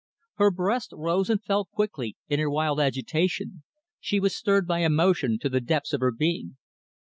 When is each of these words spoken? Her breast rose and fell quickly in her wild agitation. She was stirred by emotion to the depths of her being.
Her 0.37 0.49
breast 0.49 0.93
rose 0.97 1.29
and 1.29 1.43
fell 1.43 1.63
quickly 1.65 2.17
in 2.27 2.39
her 2.39 2.49
wild 2.49 2.79
agitation. 2.79 3.61
She 3.99 4.19
was 4.19 4.35
stirred 4.35 4.65
by 4.65 4.79
emotion 4.79 5.37
to 5.41 5.47
the 5.47 5.61
depths 5.61 5.93
of 5.93 6.01
her 6.01 6.11
being. 6.11 6.57